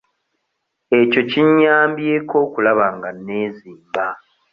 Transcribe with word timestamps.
Ekyo 0.99 1.21
kinnyambyeko 1.31 2.35
okulaba 2.45 2.85
nga 2.95 3.09
neezimba. 3.25 4.07